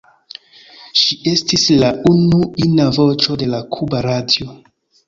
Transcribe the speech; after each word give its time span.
Ŝi 1.01 1.17
estis 1.33 1.67
la 1.83 1.93
unu 2.15 2.43
ina 2.69 2.89
voĉo 2.99 3.41
de 3.45 3.53
la 3.57 3.65
kuba 3.79 4.07
radio. 4.11 4.61